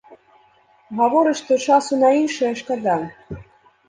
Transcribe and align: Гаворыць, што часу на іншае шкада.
Гаворыць, 1.01 1.33
што 1.41 1.57
часу 1.73 1.99
на 2.05 2.09
іншае 2.21 2.49
шкада. 2.63 2.97